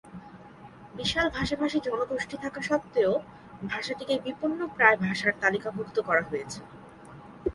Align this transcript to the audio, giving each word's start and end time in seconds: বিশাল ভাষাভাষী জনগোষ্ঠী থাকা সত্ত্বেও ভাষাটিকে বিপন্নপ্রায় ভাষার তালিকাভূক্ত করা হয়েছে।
বিশাল 0.95 1.27
ভাষাভাষী 1.29 1.79
জনগোষ্ঠী 1.79 2.35
থাকা 2.37 2.61
সত্ত্বেও 2.61 3.13
ভাষাটিকে 3.63 4.15
বিপন্নপ্রায় 4.19 4.97
ভাষার 4.97 5.33
তালিকাভূক্ত 5.41 5.97
করা 6.07 6.23
হয়েছে। 6.29 6.59